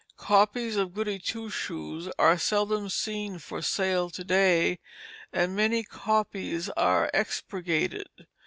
[0.17, 4.79] Copies of Goody Two Shoes are seldom seen for sale to day,
[5.31, 8.07] and many copies are expurgated.